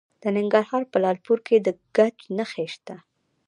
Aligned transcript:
د 0.21 0.23
ننګرهار 0.37 0.83
په 0.91 0.97
لعل 1.03 1.17
پورې 1.25 1.41
کې 1.47 1.57
د 1.65 1.67
ګچ 1.95 2.17
نښې 2.37 2.65
شته. 2.73 2.95